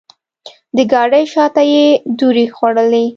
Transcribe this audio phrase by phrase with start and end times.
[0.75, 1.85] د ګاډۍ شاته یې
[2.19, 3.05] دورې خوړلې.